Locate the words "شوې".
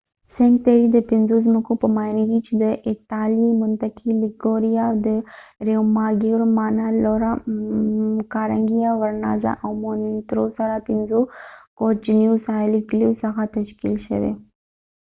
14.07-14.33